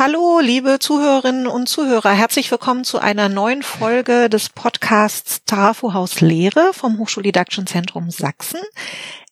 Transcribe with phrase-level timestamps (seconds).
[0.00, 2.12] Hallo, liebe Zuhörerinnen und Zuhörer.
[2.12, 8.60] Herzlich willkommen zu einer neuen Folge des Podcasts Trafohaus Lehre vom Hochschuldidaktischen Zentrum Sachsen.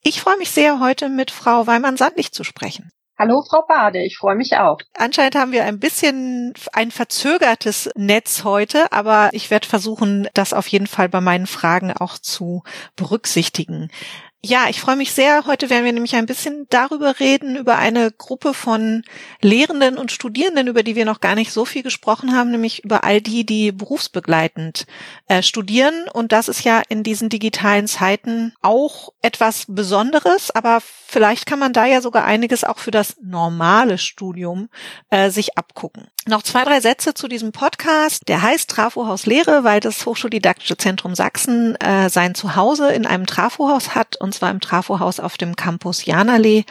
[0.02, 2.90] Ich freue mich sehr, heute mit Frau Weimann-Sandlich zu sprechen.
[3.16, 4.78] Hallo, Frau Bade, ich freue mich auch.
[4.98, 10.66] Anscheinend haben wir ein bisschen ein verzögertes Netz heute, aber ich werde versuchen, das auf
[10.66, 12.64] jeden Fall bei meinen Fragen auch zu
[12.96, 13.88] berücksichtigen.
[14.48, 15.44] Ja, ich freue mich sehr.
[15.46, 19.02] Heute werden wir nämlich ein bisschen darüber reden, über eine Gruppe von
[19.42, 23.02] Lehrenden und Studierenden, über die wir noch gar nicht so viel gesprochen haben, nämlich über
[23.02, 24.86] all die, die berufsbegleitend
[25.26, 26.04] äh, studieren.
[26.12, 31.72] Und das ist ja in diesen digitalen Zeiten auch etwas Besonderes, aber vielleicht kann man
[31.72, 34.68] da ja sogar einiges auch für das normale Studium
[35.10, 36.06] äh, sich abgucken.
[36.28, 38.22] Noch zwei, drei Sätze zu diesem Podcast.
[38.26, 43.94] Der heißt Trafohaus Lehre, weil das Hochschuldidaktische Zentrum Sachsen äh, sein Zuhause in einem Trafohaus
[43.94, 46.64] hat und zwar im Trafohaus auf dem Campus Janallee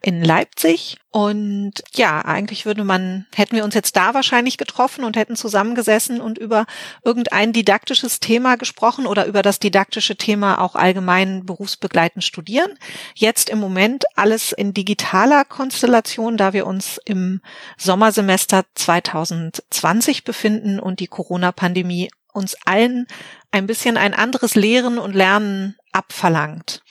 [0.00, 0.98] in Leipzig.
[1.12, 6.20] Und ja, eigentlich würde man, hätten wir uns jetzt da wahrscheinlich getroffen und hätten zusammengesessen
[6.20, 6.66] und über
[7.04, 12.78] irgendein didaktisches Thema gesprochen oder über das didaktische Thema auch allgemein berufsbegleitend studieren.
[13.16, 17.40] Jetzt im Moment alles in digitaler Konstellation, da wir uns im
[17.76, 23.08] Sommersemester 2020 befinden und die Corona-Pandemie uns allen
[23.50, 26.82] ein bisschen ein anderes Lehren und Lernen abverlangt.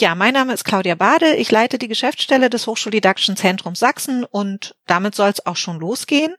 [0.00, 1.36] Ja, mein Name ist Claudia Bade.
[1.36, 6.36] Ich leite die Geschäftsstelle des Hochschuldidaktischen Zentrums Sachsen und damit soll es auch schon losgehen.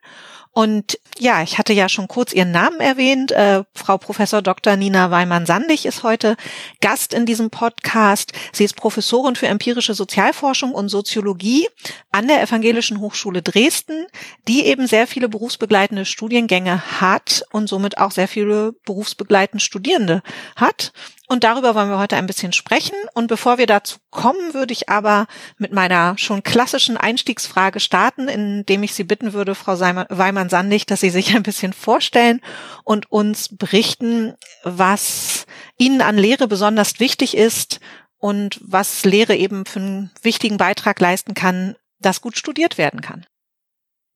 [0.53, 3.31] Und ja, ich hatte ja schon kurz Ihren Namen erwähnt.
[3.31, 4.75] Äh, Frau Professor Dr.
[4.75, 6.35] Nina Weimann-Sandig ist heute
[6.81, 8.33] Gast in diesem Podcast.
[8.51, 11.69] Sie ist Professorin für empirische Sozialforschung und Soziologie
[12.11, 14.07] an der Evangelischen Hochschule Dresden,
[14.47, 20.23] die eben sehr viele berufsbegleitende Studiengänge hat und somit auch sehr viele berufsbegleitende Studierende
[20.55, 20.91] hat.
[21.31, 22.97] Und darüber wollen wir heute ein bisschen sprechen.
[23.13, 28.83] Und bevor wir dazu kommen, würde ich aber mit meiner schon klassischen Einstiegsfrage starten, indem
[28.83, 32.41] ich Sie bitten würde, Frau Weimann-Sandig, dass Sie sich ein bisschen vorstellen
[32.83, 34.33] und uns berichten,
[34.65, 35.45] was
[35.77, 37.79] Ihnen an Lehre besonders wichtig ist
[38.17, 43.25] und was Lehre eben für einen wichtigen Beitrag leisten kann, dass gut studiert werden kann.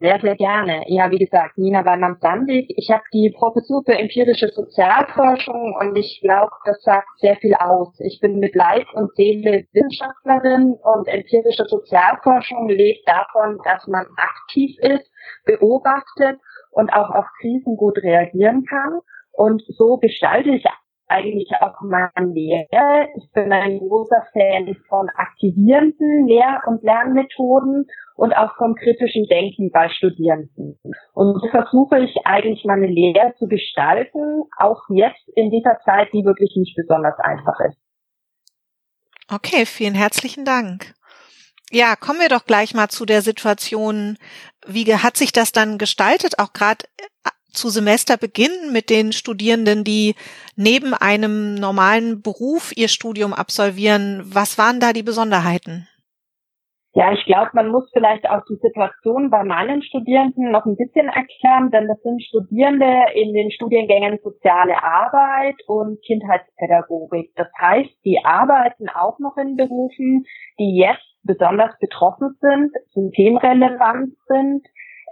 [0.05, 0.83] Sehr, sehr gerne.
[0.85, 2.71] Ja, wie gesagt, Nina Weimann-Sandig.
[2.77, 7.99] Ich habe die Professur für empirische Sozialforschung und ich glaube, das sagt sehr viel aus.
[7.99, 14.77] Ich bin mit Leib und Seele Wissenschaftlerin und empirische Sozialforschung lebt davon, dass man aktiv
[14.77, 15.09] ist,
[15.44, 16.39] beobachtet
[16.69, 18.99] und auch auf Krisen gut reagieren kann.
[19.31, 20.65] Und so gestalte ich
[21.07, 23.07] eigentlich auch meine Lehre.
[23.17, 27.85] Ich bin ein großer Fan von aktivierenden Lehr- und Lernmethoden
[28.16, 30.79] und auch vom kritischen Denken bei Studierenden.
[31.13, 36.23] Und so versuche ich eigentlich meine Lehre zu gestalten, auch jetzt in dieser Zeit, die
[36.23, 37.77] wirklich nicht besonders einfach ist.
[39.31, 40.94] Okay, vielen herzlichen Dank.
[41.71, 44.17] Ja, kommen wir doch gleich mal zu der Situation.
[44.67, 50.16] Wie hat sich das dann gestaltet, auch gerade äh, zu Semesterbeginn mit den Studierenden, die
[50.55, 54.21] neben einem normalen Beruf ihr Studium absolvieren?
[54.25, 55.88] Was waren da die Besonderheiten?
[56.97, 61.09] Ja, ich glaube, man muss vielleicht auch die Situation bei meinen Studierenden noch ein bisschen
[61.09, 67.31] erklären, denn das sind Studierende in den Studiengängen Soziale Arbeit und Kindheitspädagogik.
[67.35, 70.23] Das heißt, die arbeiten auch noch in Berufen,
[70.57, 74.65] die jetzt besonders betroffen sind, systemrelevant sind,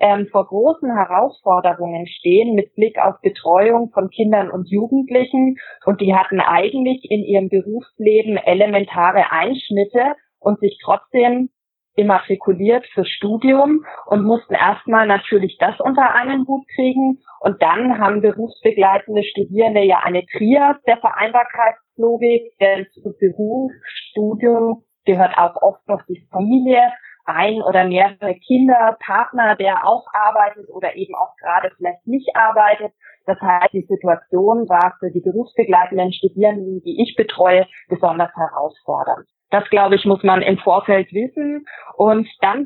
[0.03, 5.55] ähm, vor großen Herausforderungen stehen mit Blick auf Betreuung von Kindern und Jugendlichen
[5.85, 11.51] und die hatten eigentlich in ihrem Berufsleben elementare Einschnitte und sich trotzdem
[11.95, 17.19] immatrikuliert fürs Studium und mussten erstmal natürlich das unter einen Hut kriegen.
[17.39, 25.37] Und dann haben berufsbegleitende Studierende ja eine Trias der Vereinbarkeitslogik, denn zu Beruf, Studium gehört
[25.37, 26.91] auch oft noch die Familie,
[27.25, 32.93] ein oder mehrere Kinder, Partner, der auch arbeitet oder eben auch gerade vielleicht nicht arbeitet.
[33.25, 39.27] Das heißt, die Situation war für die berufsbegleitenden Studierenden, die ich betreue, besonders herausfordernd.
[39.49, 41.65] Das, glaube ich, muss man im Vorfeld wissen.
[41.95, 42.65] Und dann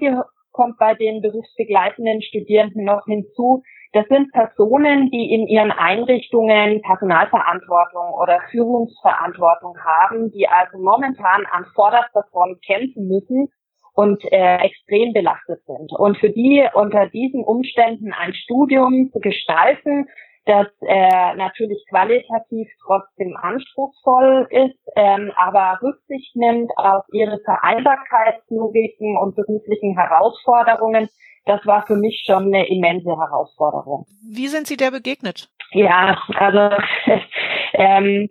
[0.51, 3.61] kommt bei den berufsbegleitenden Studierenden noch hinzu,
[3.93, 11.65] das sind Personen, die in ihren Einrichtungen Personalverantwortung oder Führungsverantwortung haben, die also momentan an
[11.73, 13.49] vorderster Front kämpfen müssen
[13.97, 15.91] und äh, extrem belastet sind.
[15.91, 20.07] Und für die unter diesen Umständen ein Studium zu gestalten,
[20.45, 29.35] das äh, natürlich qualitativ trotzdem anspruchsvoll ist, ähm, aber Rücksicht nimmt auf ihre Vereinbarkeitslogiken und
[29.35, 31.09] beruflichen Herausforderungen.
[31.45, 34.05] Das war für mich schon eine immense Herausforderung.
[34.31, 35.49] Wie sind Sie der begegnet?
[35.71, 36.77] Ja, also
[37.73, 38.29] ähm,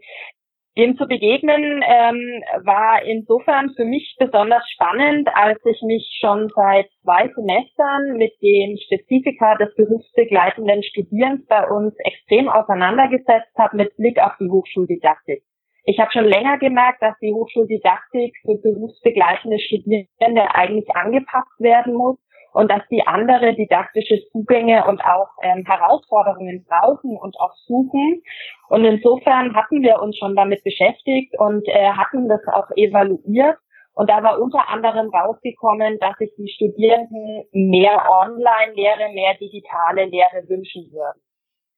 [0.76, 6.86] Dem zu begegnen ähm, war insofern für mich besonders spannend, als ich mich schon seit
[7.02, 14.18] zwei Semestern mit den Spezifika des berufsbegleitenden Studierens bei uns extrem auseinandergesetzt habe mit Blick
[14.18, 15.42] auf die Hochschuldidaktik.
[15.84, 22.18] Ich habe schon länger gemerkt, dass die Hochschuldidaktik für berufsbegleitende Studierende eigentlich angepasst werden muss
[22.56, 28.22] und dass die andere didaktische Zugänge und auch ähm, Herausforderungen brauchen und auch suchen.
[28.70, 33.58] Und insofern hatten wir uns schon damit beschäftigt und äh, hatten das auch evaluiert.
[33.92, 40.48] Und da war unter anderem rausgekommen, dass sich die Studierenden mehr Online-Lehre, mehr digitale Lehre
[40.48, 41.20] wünschen würden.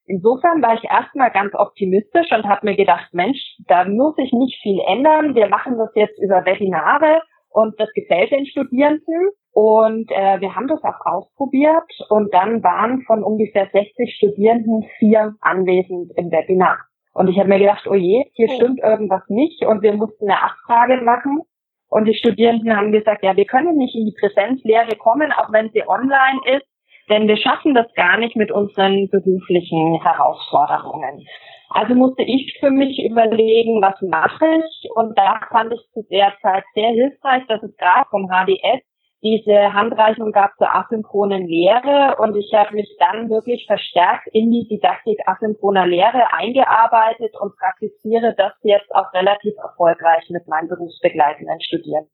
[0.05, 4.57] Insofern war ich erstmal ganz optimistisch und habe mir gedacht, Mensch, da muss ich nicht
[4.61, 5.35] viel ändern.
[5.35, 9.31] Wir machen das jetzt über Webinare und das gefällt den Studierenden.
[9.51, 15.35] Und äh, wir haben das auch ausprobiert und dann waren von ungefähr 60 Studierenden vier
[15.41, 16.77] anwesend im Webinar.
[17.13, 18.55] Und ich habe mir gedacht, oh je, hier oh.
[18.55, 21.41] stimmt irgendwas nicht und wir mussten eine Abfrage machen.
[21.89, 25.71] Und die Studierenden haben gesagt, ja, wir können nicht in die Präsenzlehre kommen, auch wenn
[25.71, 26.67] sie online ist,
[27.09, 31.25] denn wir schaffen das gar nicht mit unseren beruflichen Herausforderungen.
[31.69, 34.89] Also musste ich für mich überlegen, was mache ich?
[34.95, 38.81] Und da fand ich zu der Zeit sehr hilfreich, dass es gerade vom HDS
[39.21, 44.67] diese Handreichung gab zur asynchronen Lehre und ich habe mich dann wirklich verstärkt in die
[44.67, 52.11] Didaktik asynchroner Lehre eingearbeitet und praktiziere das jetzt auch relativ erfolgreich mit meinen berufsbegleitenden Studierenden.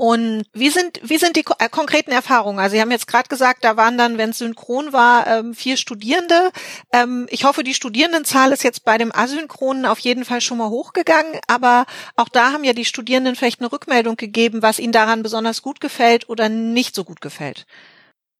[0.00, 2.58] Und wie sind, wie sind die äh, konkreten Erfahrungen?
[2.58, 5.76] Also Sie haben jetzt gerade gesagt, da waren dann, wenn es synchron war, ähm, vier
[5.76, 6.52] Studierende.
[6.90, 10.70] Ähm, ich hoffe, die Studierendenzahl ist jetzt bei dem Asynchronen auf jeden Fall schon mal
[10.70, 11.38] hochgegangen.
[11.48, 11.84] Aber
[12.16, 15.82] auch da haben ja die Studierenden vielleicht eine Rückmeldung gegeben, was ihnen daran besonders gut
[15.82, 17.66] gefällt oder nicht so gut gefällt.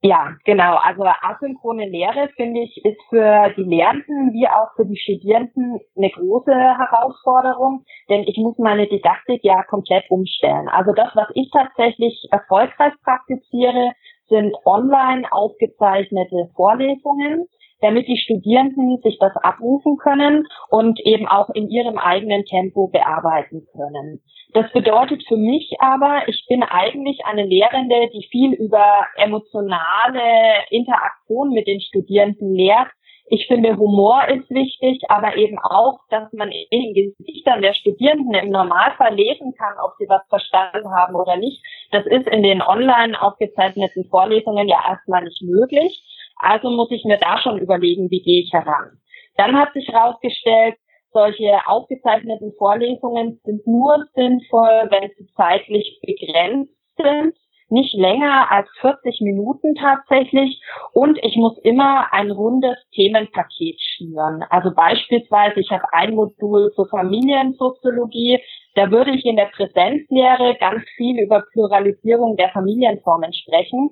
[0.03, 0.77] Ja, genau.
[0.77, 6.11] Also asynchrone Lehre, finde ich, ist für die Lehrenden wie auch für die Studierenden eine
[6.11, 10.69] große Herausforderung, denn ich muss meine Didaktik ja komplett umstellen.
[10.69, 13.93] Also das, was ich tatsächlich erfolgreich praktiziere,
[14.29, 17.47] sind online aufgezeichnete Vorlesungen
[17.81, 23.67] damit die Studierenden sich das abrufen können und eben auch in ihrem eigenen Tempo bearbeiten
[23.73, 24.21] können.
[24.53, 31.51] Das bedeutet für mich aber, ich bin eigentlich eine Lehrende, die viel über emotionale Interaktion
[31.51, 32.89] mit den Studierenden lehrt.
[33.33, 38.35] Ich finde, Humor ist wichtig, aber eben auch, dass man in den Gesichtern der Studierenden
[38.35, 41.63] im Normalfall lesen kann, ob sie was verstanden haben oder nicht.
[41.93, 46.03] Das ist in den online aufgezeichneten Vorlesungen ja erstmal nicht möglich.
[46.41, 48.99] Also muss ich mir da schon überlegen, wie gehe ich heran.
[49.37, 50.77] Dann hat sich herausgestellt,
[51.13, 57.35] solche aufgezeichneten Vorlesungen sind nur sinnvoll, wenn sie zeitlich begrenzt sind,
[57.69, 60.61] nicht länger als 40 Minuten tatsächlich.
[60.93, 64.45] Und ich muss immer ein rundes Themenpaket schnüren.
[64.51, 68.41] Also beispielsweise, ich habe ein Modul zur Familiensoziologie.
[68.75, 73.91] Da würde ich in der Präsenzlehre ganz viel über Pluralisierung der Familienformen sprechen.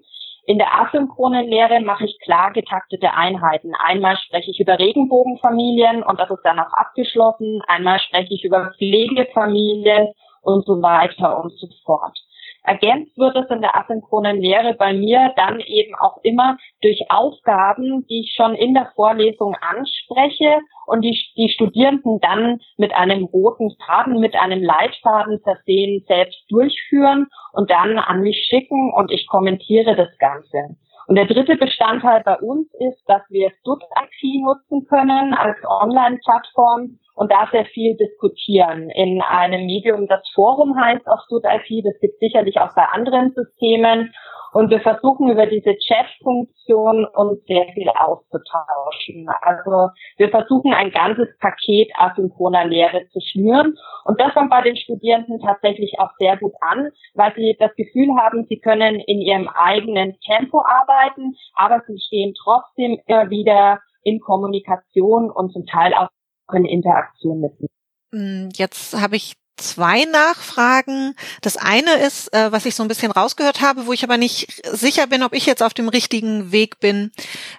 [0.49, 3.75] In der asynchronen Lehre mache ich klar getaktete Einheiten.
[3.75, 7.61] Einmal spreche ich über Regenbogenfamilien und das ist dann auch abgeschlossen.
[7.67, 10.09] Einmal spreche ich über Pflegefamilien
[10.41, 12.17] und so weiter und so fort.
[12.63, 18.07] Ergänzt wird es in der asynchronen Lehre bei mir dann eben auch immer durch Aufgaben,
[18.09, 23.75] die ich schon in der Vorlesung anspreche und die, die Studierenden dann mit einem roten
[23.87, 29.97] Faden, mit einem Leitfaden versehen selbst durchführen und dann an mich schicken und ich kommentiere
[29.97, 30.77] das Ganze.
[31.09, 37.33] Und der dritte Bestandteil bei uns ist, dass wir StudIT nutzen können als Online-Plattform und
[37.33, 38.91] da sehr viel diskutieren.
[38.91, 44.15] In einem Medium, das Forum heißt auf StudIT, das gibt sicherlich auch bei anderen Systemen.
[44.53, 49.29] Und wir versuchen über diese Chat-Funktion uns sehr viel auszutauschen.
[49.43, 53.77] Also wir versuchen ein ganzes Paket asynchroner Lehre zu schnüren.
[54.05, 58.17] Und das kommt bei den Studierenden tatsächlich auch sehr gut an, weil sie das Gefühl
[58.17, 64.21] haben, sie können in ihrem eigenen Tempo arbeiten, aber sie stehen trotzdem immer wieder in
[64.21, 66.09] Kommunikation und zum Teil auch
[66.55, 67.69] in Interaktion mit mir.
[68.11, 71.15] Mm, jetzt habe ich zwei Nachfragen.
[71.43, 74.63] Das eine ist, äh, was ich so ein bisschen rausgehört habe, wo ich aber nicht
[74.73, 77.13] sicher bin, ob ich jetzt auf dem richtigen Weg bin.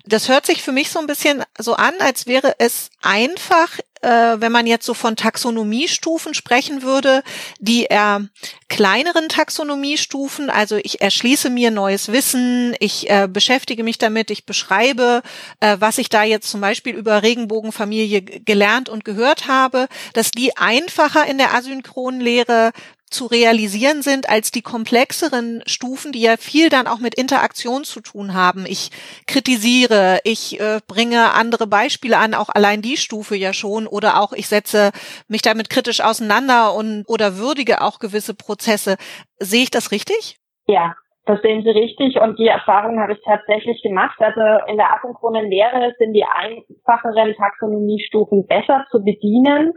[0.06, 4.52] Das hört sich für mich so ein bisschen so an, als wäre es einfach wenn
[4.52, 7.24] man jetzt so von Taxonomiestufen sprechen würde,
[7.60, 8.22] die eher
[8.70, 15.22] kleineren Taxonomiestufen, also ich erschließe mir neues Wissen, ich äh, beschäftige mich damit, ich beschreibe,
[15.60, 20.56] äh, was ich da jetzt zum Beispiel über Regenbogenfamilie gelernt und gehört habe, dass die
[20.56, 22.72] einfacher in der asynchronen Lehre
[23.10, 28.02] zu realisieren sind als die komplexeren Stufen, die ja viel dann auch mit Interaktion zu
[28.02, 28.66] tun haben.
[28.68, 28.92] Ich
[29.28, 34.34] kritisiere, ich äh, bringe andere Beispiele an, auch allein die Stufe ja schon, oder auch
[34.34, 34.92] ich setze
[35.28, 38.98] mich damit kritisch auseinander und oder würdige auch gewisse Prozesse.
[39.40, 40.38] Sehe ich das richtig?
[40.68, 40.96] Ja,
[41.30, 44.20] das sehen Sie richtig und die Erfahrung habe ich tatsächlich gemacht.
[44.20, 49.74] Also in der asynchronen Lehre sind die einfacheren Taxonomiestufen besser zu bedienen.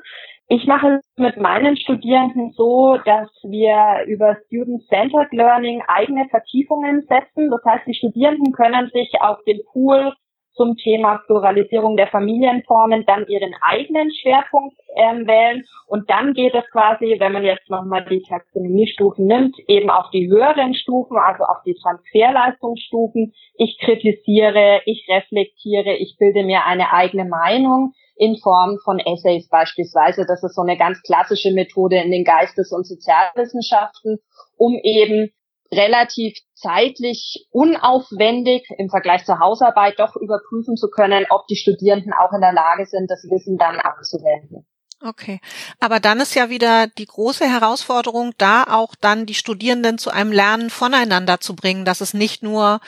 [0.49, 7.51] Ich mache es mit meinen Studierenden so, dass wir über Student-Centered Learning eigene Vertiefungen setzen.
[7.51, 10.13] Das heißt, die Studierenden können sich auf den Pool
[10.55, 15.65] zum Thema Pluralisierung der Familienformen dann ihren eigenen Schwerpunkt ähm, wählen.
[15.87, 20.29] Und dann geht es quasi, wenn man jetzt nochmal die Taxonomiestufen nimmt, eben auf die
[20.29, 23.33] höheren Stufen, also auf die Transferleistungsstufen.
[23.57, 30.25] Ich kritisiere, ich reflektiere, ich bilde mir eine eigene Meinung in Form von Essays beispielsweise.
[30.27, 34.19] Das ist so eine ganz klassische Methode in den Geistes- und Sozialwissenschaften,
[34.57, 35.31] um eben
[35.73, 42.33] relativ zeitlich unaufwendig im Vergleich zur Hausarbeit doch überprüfen zu können, ob die Studierenden auch
[42.33, 44.67] in der Lage sind, das Wissen dann abzuwenden.
[45.05, 45.41] Okay.
[45.81, 50.31] Aber dann ist ja wieder die große Herausforderung, da auch dann die Studierenden zu einem
[50.31, 52.81] Lernen voneinander zu bringen, dass es nicht nur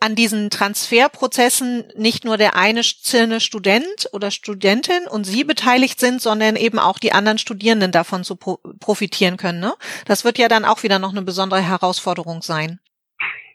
[0.00, 6.56] an diesen Transferprozessen nicht nur der einzelne Student oder Studentin und Sie beteiligt sind, sondern
[6.56, 9.60] eben auch die anderen Studierenden davon zu profitieren können.
[9.60, 9.72] Ne?
[10.06, 12.78] Das wird ja dann auch wieder noch eine besondere Herausforderung sein.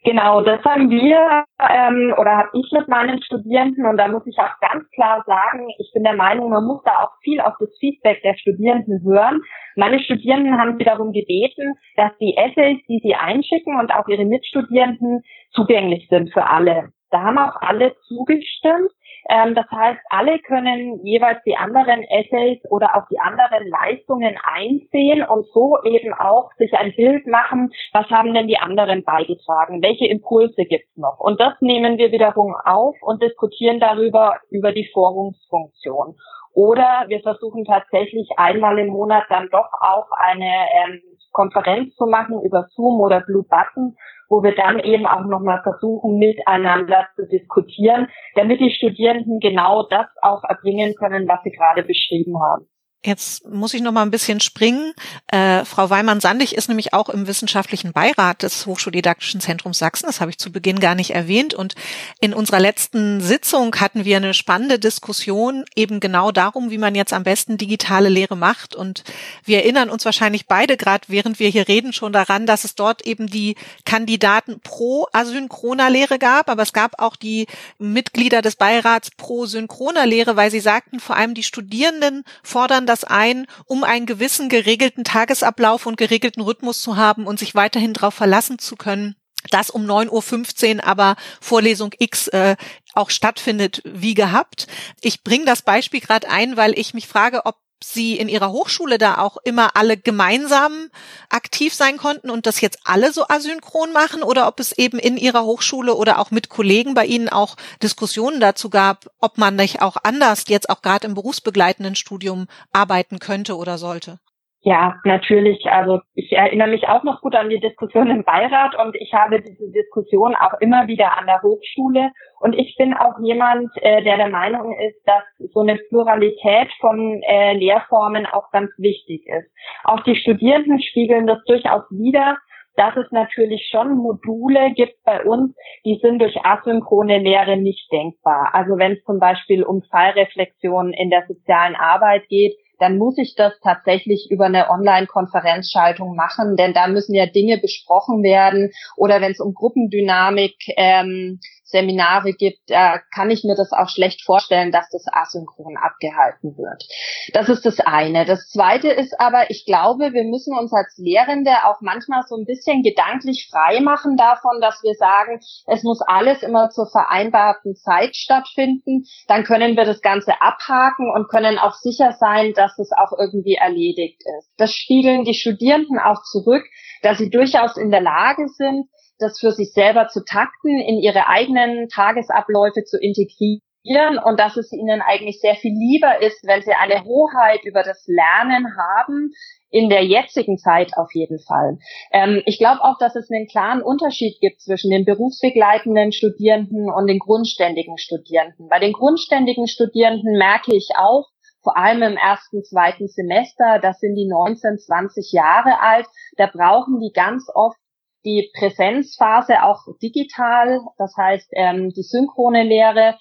[0.05, 4.37] Genau, das haben wir ähm, oder habe ich mit meinen Studierenden und da muss ich
[4.37, 7.69] auch ganz klar sagen, ich bin der Meinung, man muss da auch viel auf das
[7.79, 9.41] Feedback der Studierenden hören.
[9.77, 14.25] Meine Studierenden haben sie darum gebeten, dass die Essays, die sie einschicken und auch ihre
[14.25, 16.89] Mitstudierenden zugänglich sind für alle.
[17.11, 18.89] Da haben auch alle zugestimmt.
[19.29, 25.23] Ähm, das heißt, alle können jeweils die anderen Essays oder auch die anderen Leistungen einsehen
[25.23, 30.07] und so eben auch sich ein Bild machen, was haben denn die anderen beigetragen, welche
[30.07, 31.19] Impulse gibt's noch.
[31.19, 36.15] Und das nehmen wir wiederum auf und diskutieren darüber über die Forumsfunktion.
[36.53, 40.51] Oder wir versuchen tatsächlich einmal im Monat dann doch auch eine
[40.85, 43.95] ähm, Konferenz zu machen über Zoom oder Blue Button,
[44.33, 50.07] wo wir dann eben auch nochmal versuchen, miteinander zu diskutieren, damit die Studierenden genau das
[50.23, 52.65] auch erbringen können, was sie gerade beschrieben haben.
[53.05, 54.93] Jetzt muss ich noch mal ein bisschen springen.
[55.27, 60.05] Äh, Frau Weimann-Sandig ist nämlich auch im wissenschaftlichen Beirat des Hochschuldidaktischen Zentrums Sachsen.
[60.05, 61.53] Das habe ich zu Beginn gar nicht erwähnt.
[61.53, 61.75] Und
[62.21, 67.11] in unserer letzten Sitzung hatten wir eine spannende Diskussion eben genau darum, wie man jetzt
[67.11, 68.73] am besten digitale Lehre macht.
[68.73, 69.03] Und
[69.43, 73.05] wir erinnern uns wahrscheinlich beide gerade, während wir hier reden, schon daran, dass es dort
[73.05, 76.49] eben die Kandidaten pro asynchroner Lehre gab.
[76.49, 77.47] Aber es gab auch die
[77.79, 83.03] Mitglieder des Beirats pro synchroner Lehre, weil sie sagten, vor allem die Studierenden fordern das
[83.03, 88.13] ein, um einen gewissen geregelten Tagesablauf und geregelten Rhythmus zu haben und sich weiterhin darauf
[88.13, 89.15] verlassen zu können,
[89.49, 92.55] dass um 9.15 Uhr aber Vorlesung X äh,
[92.93, 94.67] auch stattfindet wie gehabt.
[95.01, 98.97] Ich bringe das Beispiel gerade ein, weil ich mich frage, ob Sie in Ihrer Hochschule
[98.97, 100.89] da auch immer alle gemeinsam
[101.29, 105.17] aktiv sein konnten und das jetzt alle so asynchron machen oder ob es eben in
[105.17, 109.81] Ihrer Hochschule oder auch mit Kollegen bei Ihnen auch Diskussionen dazu gab, ob man nicht
[109.81, 114.19] auch anders jetzt auch gerade im berufsbegleitenden Studium arbeiten könnte oder sollte.
[114.65, 115.65] Ja, natürlich.
[115.69, 119.41] Also ich erinnere mich auch noch gut an die Diskussion im Beirat und ich habe
[119.41, 122.11] diese Diskussion auch immer wieder an der Hochschule.
[122.39, 127.21] Und ich bin auch jemand, äh, der der Meinung ist, dass so eine Pluralität von
[127.23, 129.51] äh, Lehrformen auch ganz wichtig ist.
[129.83, 132.37] Auch die Studierenden spiegeln das durchaus wider,
[132.77, 135.53] dass es natürlich schon Module gibt bei uns,
[135.83, 138.51] die sind durch asynchrone Lehre nicht denkbar.
[138.53, 143.35] Also wenn es zum Beispiel um Fallreflexion in der sozialen Arbeit geht, dann muss ich
[143.35, 148.71] das tatsächlich über eine Online-Konferenzschaltung machen, denn da müssen ja Dinge besprochen werden.
[148.97, 151.39] Oder wenn es um Gruppendynamik ähm,
[151.73, 156.85] Seminare gibt, äh, kann ich mir das auch schlecht vorstellen, dass das asynchron abgehalten wird.
[157.33, 158.25] Das ist das eine.
[158.25, 162.45] Das zweite ist aber, ich glaube, wir müssen uns als Lehrende auch manchmal so ein
[162.45, 168.15] bisschen gedanklich frei machen davon, dass wir sagen, es muss alles immer zur vereinbarten Zeit
[168.15, 169.05] stattfinden.
[169.27, 173.55] Dann können wir das Ganze abhaken und können auch sicher sein, dass es auch irgendwie
[173.55, 174.51] erledigt ist.
[174.57, 176.63] Das spiegeln die Studierenden auch zurück,
[177.01, 178.87] dass sie durchaus in der Lage sind,
[179.19, 184.71] das für sich selber zu takten, in ihre eigenen Tagesabläufe zu integrieren und dass es
[184.71, 189.31] ihnen eigentlich sehr viel lieber ist, wenn sie eine Hoheit über das Lernen haben,
[189.69, 191.79] in der jetzigen Zeit auf jeden Fall.
[192.11, 197.07] Ähm, ich glaube auch, dass es einen klaren Unterschied gibt zwischen den berufsbegleitenden Studierenden und
[197.07, 198.69] den grundständigen Studierenden.
[198.69, 201.25] Bei den grundständigen Studierenden merke ich auch,
[201.63, 206.05] vor allem im ersten, zweiten Semester, das sind die 19, 20 Jahre alt,
[206.37, 207.77] da brauchen die ganz oft
[208.25, 213.17] die Präsenzphase auch digital, das heißt ähm, die synchrone Lehre,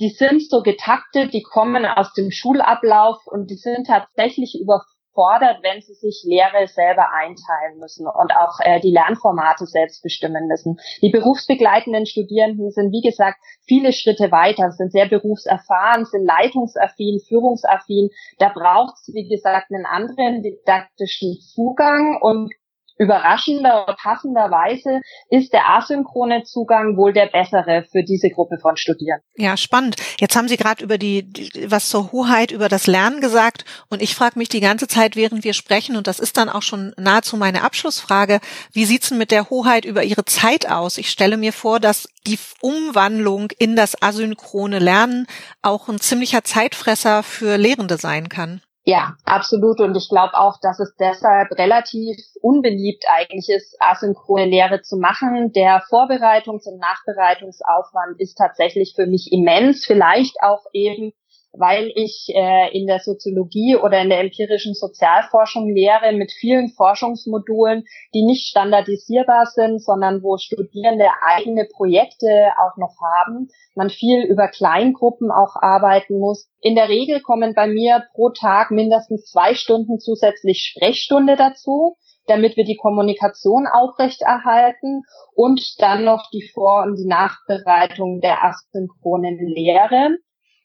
[0.00, 5.80] die sind so getaktet, die kommen aus dem Schulablauf und die sind tatsächlich überfordert, wenn
[5.80, 10.78] sie sich Lehre selber einteilen müssen und auch äh, die Lernformate selbst bestimmen müssen.
[11.02, 18.10] Die berufsbegleitenden Studierenden sind, wie gesagt, viele Schritte weiter, sind sehr berufserfahren, sind leitungsaffin, führungsaffin.
[18.38, 22.52] Da braucht es, wie gesagt, einen anderen didaktischen Zugang und
[22.96, 29.26] Überraschender, passenderweise ist der asynchrone Zugang wohl der bessere für diese Gruppe von Studierenden.
[29.36, 29.96] Ja, spannend.
[30.20, 31.28] Jetzt haben Sie gerade über die,
[31.66, 35.42] was zur Hoheit über das Lernen gesagt und ich frage mich die ganze Zeit, während
[35.42, 38.40] wir sprechen und das ist dann auch schon nahezu meine Abschlussfrage,
[38.72, 40.96] wie sieht's denn mit der Hoheit über Ihre Zeit aus?
[40.96, 45.26] Ich stelle mir vor, dass die Umwandlung in das asynchrone Lernen
[45.62, 48.60] auch ein ziemlicher Zeitfresser für Lehrende sein kann.
[48.86, 49.80] Ja, absolut.
[49.80, 55.52] Und ich glaube auch, dass es deshalb relativ unbeliebt eigentlich ist, asynchrone Lehre zu machen.
[55.52, 59.86] Der Vorbereitungs- und Nachbereitungsaufwand ist tatsächlich für mich immens.
[59.86, 61.14] Vielleicht auch eben
[61.56, 67.84] weil ich äh, in der Soziologie oder in der empirischen Sozialforschung lehre mit vielen Forschungsmodulen,
[68.14, 73.48] die nicht standardisierbar sind, sondern wo Studierende eigene Projekte auch noch haben.
[73.74, 76.48] Man viel über Kleingruppen auch arbeiten muss.
[76.60, 81.96] In der Regel kommen bei mir pro Tag mindestens zwei Stunden zusätzlich Sprechstunde dazu
[82.26, 85.02] damit wir die Kommunikation aufrechterhalten
[85.34, 90.16] und dann noch die Vor- und die Nachbereitung der asynchronen Lehre.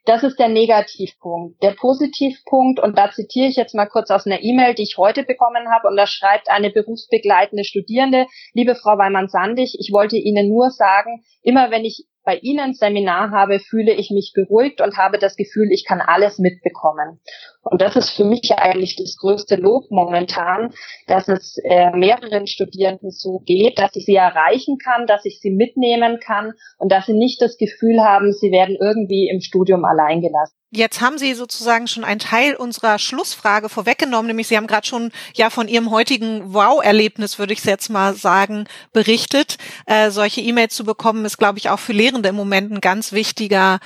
[0.06, 1.62] Das ist der Negativpunkt.
[1.62, 5.24] Der Positivpunkt, und da zitiere ich jetzt mal kurz aus einer E-Mail, die ich heute
[5.24, 10.72] bekommen habe, und da schreibt eine berufsbegleitende Studierende, liebe Frau Weimann-Sandig, ich wollte Ihnen nur
[10.72, 15.36] sagen, immer wenn ich bei Ihnen Seminar habe, fühle ich mich beruhigt und habe das
[15.36, 17.20] Gefühl, ich kann alles mitbekommen.
[17.64, 20.74] Und das ist für mich eigentlich das größte Lob momentan,
[21.08, 25.52] dass es äh, mehreren Studierenden so geht, dass ich sie erreichen kann, dass ich sie
[25.52, 30.22] mitnehmen kann und dass sie nicht das Gefühl haben, sie werden irgendwie im Studium allein
[30.22, 30.59] gelassen.
[30.72, 35.12] Jetzt haben Sie sozusagen schon einen Teil unserer Schlussfrage vorweggenommen, nämlich Sie haben gerade schon
[35.34, 39.58] ja von Ihrem heutigen Wow-Erlebnis, würde ich jetzt mal sagen, berichtet.
[39.88, 43.14] Äh, solche E-Mails zu bekommen, ist, glaube ich, auch für Lehrende im Moment ein ganz
[43.14, 43.80] wichtiger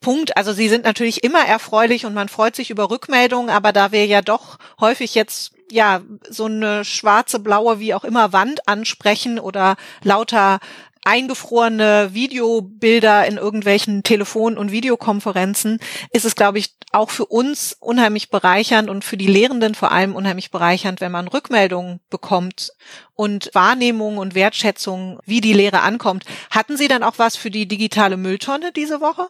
[0.00, 0.36] Punkt.
[0.36, 4.06] Also sie sind natürlich immer erfreulich und man freut sich über Rückmeldungen, aber da wir
[4.06, 9.76] ja doch häufig jetzt ja so eine schwarze, blaue, wie auch immer Wand ansprechen oder
[10.02, 10.60] lauter
[11.04, 15.78] eingefrorene Videobilder in irgendwelchen Telefon- und Videokonferenzen,
[16.12, 20.14] ist es, glaube ich, auch für uns unheimlich bereichernd und für die Lehrenden vor allem
[20.14, 22.72] unheimlich bereichernd, wenn man Rückmeldungen bekommt
[23.14, 26.24] und Wahrnehmung und Wertschätzung, wie die Lehre ankommt.
[26.50, 29.28] Hatten Sie dann auch was für die digitale Mülltonne diese Woche?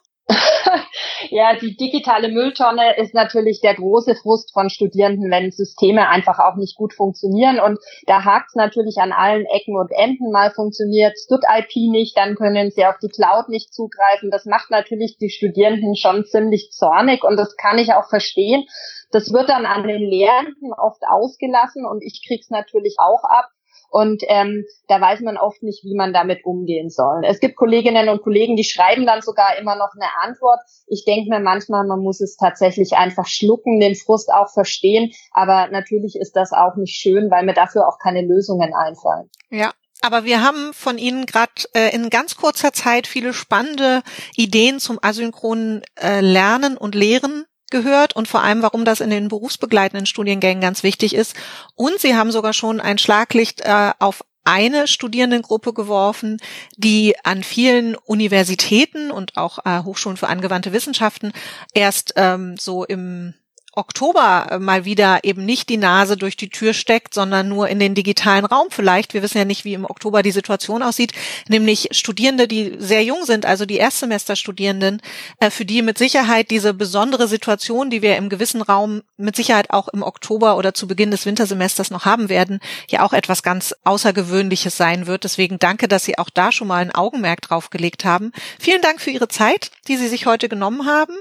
[1.30, 6.56] Ja, die digitale Mülltonne ist natürlich der große Frust von Studierenden, wenn Systeme einfach auch
[6.56, 7.60] nicht gut funktionieren.
[7.60, 10.30] Und da hakt es natürlich an allen Ecken und Enden.
[10.30, 14.30] Mal funktioniert StudIP nicht, dann können sie auf die Cloud nicht zugreifen.
[14.30, 18.64] Das macht natürlich die Studierenden schon ziemlich zornig und das kann ich auch verstehen.
[19.10, 23.48] Das wird dann an den Lehrenden oft ausgelassen und ich krieg's natürlich auch ab.
[23.90, 27.22] Und ähm, da weiß man oft nicht, wie man damit umgehen soll.
[27.24, 30.60] Es gibt Kolleginnen und Kollegen, die schreiben dann sogar immer noch eine Antwort.
[30.86, 35.12] Ich denke mir manchmal, man muss es tatsächlich einfach schlucken, den Frust auch verstehen.
[35.32, 39.30] Aber natürlich ist das auch nicht schön, weil mir dafür auch keine Lösungen einfallen.
[39.50, 44.02] Ja, aber wir haben von Ihnen gerade äh, in ganz kurzer Zeit viele spannende
[44.36, 49.28] Ideen zum asynchronen äh, Lernen und Lehren gehört und vor allem, warum das in den
[49.28, 51.34] berufsbegleitenden Studiengängen ganz wichtig ist.
[51.74, 56.38] Und sie haben sogar schon ein Schlaglicht äh, auf eine Studierendengruppe geworfen,
[56.76, 61.32] die an vielen Universitäten und auch äh, Hochschulen für angewandte Wissenschaften
[61.74, 63.34] erst ähm, so im
[63.78, 67.78] Oktober äh, mal wieder eben nicht die Nase durch die Tür steckt, sondern nur in
[67.78, 69.14] den digitalen Raum vielleicht.
[69.14, 71.12] Wir wissen ja nicht, wie im Oktober die Situation aussieht,
[71.48, 75.00] nämlich Studierende, die sehr jung sind, also die Erstsemesterstudierenden,
[75.38, 79.70] äh, für die mit Sicherheit diese besondere Situation, die wir im gewissen Raum mit Sicherheit
[79.70, 82.60] auch im Oktober oder zu Beginn des Wintersemesters noch haben werden,
[82.90, 85.24] ja auch etwas ganz Außergewöhnliches sein wird.
[85.24, 88.32] Deswegen danke, dass Sie auch da schon mal ein Augenmerk drauf gelegt haben.
[88.58, 91.14] Vielen Dank für Ihre Zeit, die Sie sich heute genommen haben.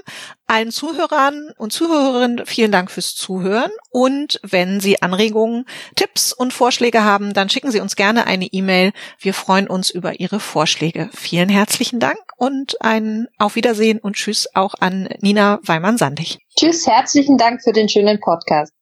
[0.48, 7.04] Allen Zuhörern und Zuhörerinnen vielen Dank fürs Zuhören und wenn Sie Anregungen, Tipps und Vorschläge
[7.04, 8.92] haben, dann schicken Sie uns gerne eine E-Mail.
[9.20, 11.10] Wir freuen uns über Ihre Vorschläge.
[11.12, 16.38] Vielen herzlichen Dank und ein Auf Wiedersehen und Tschüss auch an Nina Weimann-Sandig.
[16.58, 18.72] Tschüss, herzlichen Dank für den schönen Podcast.